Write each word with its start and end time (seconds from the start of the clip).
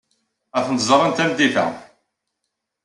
Ad 0.57 0.63
tent-ẓren 0.67 1.11
tameddit-a. 1.17 1.65